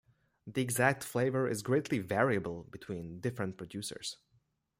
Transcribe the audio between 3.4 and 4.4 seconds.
producers.